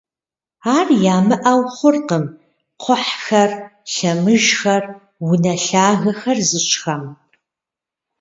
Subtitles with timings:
[0.75, 2.25] Ар ямыӀэу хъуркъым
[2.81, 3.51] кхъухьхэр,
[3.93, 4.83] лъэмыжхэр,
[5.27, 7.03] унэ лъагэхэр зыщӀхэм.